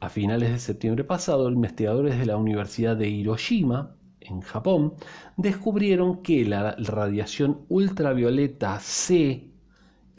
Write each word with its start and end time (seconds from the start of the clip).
a 0.00 0.08
finales 0.08 0.50
de 0.50 0.58
septiembre 0.58 1.04
pasado, 1.04 1.50
investigadores 1.50 2.18
de 2.18 2.26
la 2.26 2.36
Universidad 2.36 2.96
de 2.96 3.08
Hiroshima 3.08 3.96
en 4.20 4.40
Japón, 4.40 4.94
descubrieron 5.36 6.22
que 6.22 6.44
la 6.44 6.72
radiación 6.78 7.64
ultravioleta 7.68 8.78
C, 8.80 9.50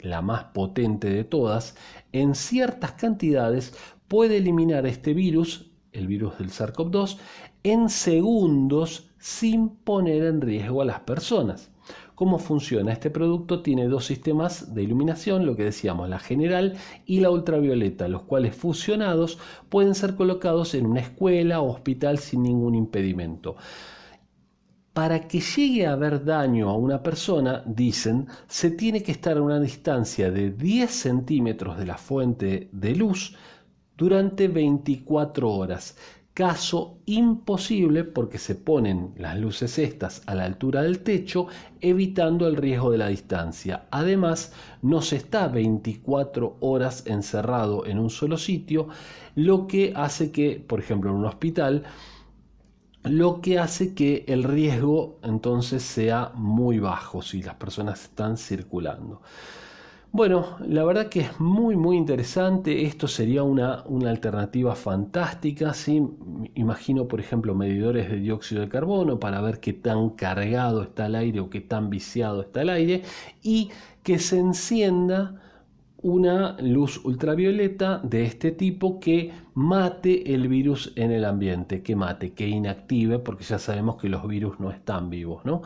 la 0.00 0.22
más 0.22 0.44
potente 0.44 1.10
de 1.10 1.24
todas, 1.24 1.76
en 2.12 2.34
ciertas 2.34 2.92
cantidades 2.92 3.74
puede 4.08 4.38
eliminar 4.38 4.86
este 4.86 5.14
virus, 5.14 5.70
el 5.92 6.06
virus 6.06 6.38
del 6.38 6.50
SARS-CoV-2, 6.50 7.18
en 7.62 7.88
segundos 7.88 9.10
sin 9.18 9.68
poner 9.70 10.24
en 10.24 10.40
riesgo 10.40 10.82
a 10.82 10.86
las 10.86 11.00
personas. 11.00 11.70
¿Cómo 12.18 12.40
funciona? 12.40 12.90
Este 12.90 13.10
producto 13.10 13.62
tiene 13.62 13.86
dos 13.86 14.06
sistemas 14.06 14.74
de 14.74 14.82
iluminación, 14.82 15.46
lo 15.46 15.54
que 15.54 15.62
decíamos, 15.62 16.08
la 16.08 16.18
general 16.18 16.74
y 17.06 17.20
la 17.20 17.30
ultravioleta, 17.30 18.08
los 18.08 18.22
cuales 18.22 18.56
fusionados 18.56 19.38
pueden 19.68 19.94
ser 19.94 20.16
colocados 20.16 20.74
en 20.74 20.86
una 20.86 20.98
escuela 20.98 21.60
o 21.60 21.70
hospital 21.70 22.18
sin 22.18 22.42
ningún 22.42 22.74
impedimento. 22.74 23.54
Para 24.92 25.28
que 25.28 25.38
llegue 25.38 25.86
a 25.86 25.92
haber 25.92 26.24
daño 26.24 26.70
a 26.70 26.76
una 26.76 27.04
persona, 27.04 27.62
dicen, 27.64 28.26
se 28.48 28.72
tiene 28.72 29.00
que 29.04 29.12
estar 29.12 29.36
a 29.36 29.42
una 29.42 29.60
distancia 29.60 30.32
de 30.32 30.50
10 30.50 30.90
centímetros 30.90 31.78
de 31.78 31.86
la 31.86 31.98
fuente 31.98 32.68
de 32.72 32.96
luz 32.96 33.36
durante 33.96 34.48
24 34.48 35.48
horas. 35.48 35.96
Caso 36.38 37.00
imposible 37.06 38.04
porque 38.04 38.38
se 38.38 38.54
ponen 38.54 39.12
las 39.16 39.36
luces 39.36 39.76
estas 39.76 40.22
a 40.26 40.36
la 40.36 40.44
altura 40.44 40.82
del 40.82 41.00
techo, 41.00 41.48
evitando 41.80 42.46
el 42.46 42.54
riesgo 42.54 42.92
de 42.92 42.98
la 42.98 43.08
distancia. 43.08 43.88
Además, 43.90 44.52
no 44.80 45.02
se 45.02 45.16
está 45.16 45.48
24 45.48 46.58
horas 46.60 47.04
encerrado 47.08 47.86
en 47.86 47.98
un 47.98 48.08
solo 48.08 48.36
sitio, 48.36 48.86
lo 49.34 49.66
que 49.66 49.92
hace 49.96 50.30
que, 50.30 50.64
por 50.64 50.78
ejemplo, 50.78 51.10
en 51.10 51.16
un 51.16 51.24
hospital, 51.24 51.82
lo 53.02 53.40
que 53.40 53.58
hace 53.58 53.92
que 53.92 54.24
el 54.28 54.44
riesgo 54.44 55.18
entonces 55.24 55.82
sea 55.82 56.30
muy 56.36 56.78
bajo 56.78 57.20
si 57.20 57.42
las 57.42 57.56
personas 57.56 58.04
están 58.04 58.36
circulando. 58.36 59.22
Bueno, 60.10 60.56
la 60.66 60.84
verdad 60.84 61.08
que 61.10 61.20
es 61.20 61.38
muy 61.38 61.76
muy 61.76 61.96
interesante, 61.96 62.86
esto 62.86 63.06
sería 63.08 63.42
una, 63.42 63.84
una 63.86 64.08
alternativa 64.10 64.74
fantástica, 64.74 65.74
¿sí? 65.74 66.02
imagino 66.54 67.06
por 67.06 67.20
ejemplo 67.20 67.54
medidores 67.54 68.08
de 68.10 68.16
dióxido 68.16 68.62
de 68.62 68.68
carbono 68.70 69.20
para 69.20 69.40
ver 69.42 69.60
qué 69.60 69.74
tan 69.74 70.10
cargado 70.10 70.82
está 70.82 71.06
el 71.06 71.14
aire 71.14 71.40
o 71.40 71.50
qué 71.50 71.60
tan 71.60 71.90
viciado 71.90 72.40
está 72.40 72.62
el 72.62 72.70
aire 72.70 73.02
y 73.42 73.70
que 74.02 74.18
se 74.18 74.38
encienda 74.38 75.42
una 76.00 76.56
luz 76.60 77.04
ultravioleta 77.04 77.98
de 78.04 78.24
este 78.24 78.52
tipo 78.52 79.00
que 79.00 79.32
mate 79.54 80.32
el 80.34 80.48
virus 80.48 80.92
en 80.96 81.10
el 81.12 81.24
ambiente, 81.24 81.82
que 81.82 81.96
mate, 81.96 82.32
que 82.34 82.48
inactive, 82.48 83.18
porque 83.18 83.44
ya 83.44 83.58
sabemos 83.58 83.96
que 83.96 84.08
los 84.08 84.26
virus 84.28 84.60
no 84.60 84.70
están 84.70 85.10
vivos, 85.10 85.44
¿no? 85.44 85.62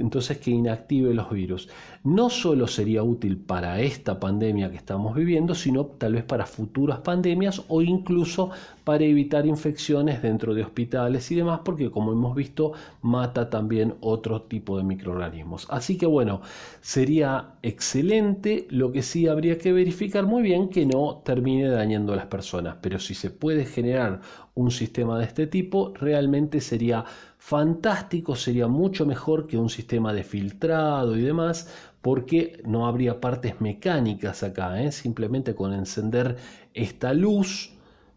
Entonces 0.00 0.38
que 0.38 0.50
inactive 0.50 1.14
los 1.14 1.30
virus. 1.30 1.68
No 2.04 2.30
solo 2.30 2.66
sería 2.66 3.02
útil 3.02 3.36
para 3.36 3.80
esta 3.80 4.18
pandemia 4.18 4.70
que 4.70 4.76
estamos 4.76 5.14
viviendo, 5.14 5.54
sino 5.54 5.86
tal 5.86 6.14
vez 6.14 6.24
para 6.24 6.46
futuras 6.46 7.00
pandemias 7.00 7.62
o 7.68 7.82
incluso 7.82 8.50
para 8.84 9.04
evitar 9.04 9.44
infecciones 9.44 10.22
dentro 10.22 10.54
de 10.54 10.62
hospitales 10.62 11.30
y 11.30 11.34
demás, 11.34 11.60
porque 11.62 11.90
como 11.90 12.12
hemos 12.12 12.34
visto, 12.34 12.72
mata 13.02 13.50
también 13.50 13.94
otro 14.00 14.42
tipo 14.42 14.78
de 14.78 14.84
microorganismos. 14.84 15.66
Así 15.68 15.98
que 15.98 16.06
bueno, 16.06 16.40
sería 16.80 17.50
excelente, 17.62 18.66
lo 18.70 18.90
que 18.90 19.02
sí 19.02 19.26
habría 19.26 19.58
que 19.58 19.72
verificar 19.72 20.24
muy 20.24 20.42
bien 20.42 20.70
que 20.70 20.86
no 20.86 21.20
termine 21.24 21.68
dañando 21.68 22.14
a 22.14 22.16
las 22.16 22.26
personas, 22.26 22.76
pero 22.80 22.98
si 22.98 23.14
se 23.14 23.30
puede 23.30 23.66
generar 23.66 24.20
un 24.58 24.72
sistema 24.72 25.16
de 25.18 25.24
este 25.24 25.46
tipo, 25.46 25.92
realmente 25.94 26.60
sería 26.60 27.04
fantástico, 27.38 28.34
sería 28.34 28.66
mucho 28.66 29.06
mejor 29.06 29.46
que 29.46 29.56
un 29.56 29.70
sistema 29.70 30.12
de 30.12 30.24
filtrado 30.24 31.16
y 31.16 31.22
demás, 31.22 31.72
porque 32.02 32.60
no 32.64 32.88
habría 32.88 33.20
partes 33.20 33.60
mecánicas 33.60 34.42
acá, 34.42 34.82
¿eh? 34.82 34.90
simplemente 34.90 35.54
con 35.54 35.72
encender 35.72 36.36
esta 36.74 37.14
luz, 37.14 37.72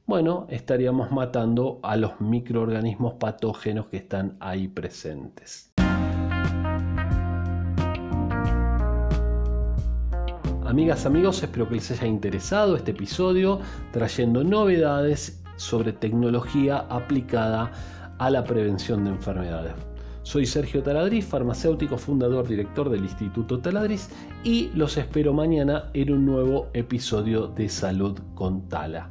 bueno, 0.07 0.47
estaríamos 0.49 1.11
matando 1.11 1.79
a 1.83 1.95
los 1.95 2.19
microorganismos 2.19 3.13
patógenos 3.13 3.85
que 3.85 3.97
están 3.97 4.35
ahí 4.39 4.67
presentes. 4.67 5.71
Amigas, 10.65 11.05
amigos, 11.05 11.43
espero 11.43 11.69
que 11.69 11.75
les 11.75 11.91
haya 11.91 12.07
interesado 12.07 12.75
este 12.77 12.91
episodio 12.91 13.59
trayendo 13.91 14.43
novedades 14.43 15.40
sobre 15.61 15.93
tecnología 15.93 16.85
aplicada 16.89 17.71
a 18.17 18.29
la 18.29 18.43
prevención 18.43 19.03
de 19.03 19.11
enfermedades. 19.11 19.73
Soy 20.23 20.45
Sergio 20.45 20.83
Taladriz, 20.83 21.25
farmacéutico, 21.25 21.97
fundador, 21.97 22.47
director 22.47 22.89
del 22.89 23.03
Instituto 23.03 23.59
Taladriz 23.59 24.09
y 24.43 24.69
los 24.75 24.97
espero 24.97 25.33
mañana 25.33 25.89
en 25.93 26.11
un 26.11 26.25
nuevo 26.25 26.67
episodio 26.73 27.47
de 27.47 27.69
Salud 27.69 28.19
con 28.35 28.67
Tala. 28.69 29.09